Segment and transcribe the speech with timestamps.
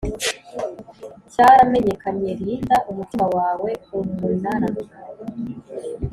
[1.33, 4.67] cyaramenyekanye Rinda umutima wawe Umunara